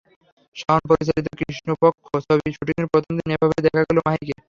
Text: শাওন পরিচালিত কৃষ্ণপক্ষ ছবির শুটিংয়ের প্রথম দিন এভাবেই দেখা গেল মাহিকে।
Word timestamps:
শাওন 0.55 0.83
পরিচালিত 0.89 1.27
কৃষ্ণপক্ষ 1.39 2.05
ছবির 2.25 2.51
শুটিংয়ের 2.55 2.91
প্রথম 2.91 3.13
দিন 3.19 3.29
এভাবেই 3.35 3.63
দেখা 3.65 3.81
গেল 3.87 3.97
মাহিকে। 4.07 4.33